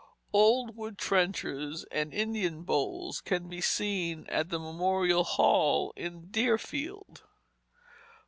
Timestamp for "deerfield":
6.31-7.21